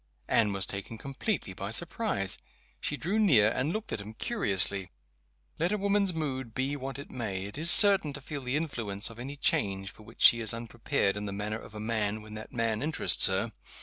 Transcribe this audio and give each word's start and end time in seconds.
Anne 0.27 0.51
was 0.51 0.65
taken 0.65 0.97
completely 0.97 1.53
by 1.53 1.69
surprise. 1.69 2.39
She 2.79 2.97
drew 2.97 3.19
near, 3.19 3.49
and 3.51 3.71
looked 3.71 3.93
at 3.93 4.01
him 4.01 4.15
curiously. 4.15 4.89
Let 5.59 5.71
a 5.71 5.77
woman's 5.77 6.11
mood 6.11 6.55
be 6.55 6.75
what 6.75 6.97
it 6.97 7.11
may, 7.11 7.45
it 7.45 7.55
is 7.55 7.69
certain 7.69 8.11
to 8.13 8.21
feel 8.21 8.41
the 8.41 8.57
influence 8.57 9.11
of 9.11 9.19
any 9.19 9.37
change 9.37 9.91
for 9.91 10.01
which 10.01 10.23
she 10.23 10.39
is 10.39 10.55
unprepared 10.55 11.15
in 11.17 11.27
the 11.27 11.31
manner 11.31 11.59
of 11.59 11.75
a 11.75 11.79
man 11.79 12.23
when 12.23 12.33
that 12.33 12.51
man 12.51 12.81
interests 12.81 13.27
her. 13.27 13.51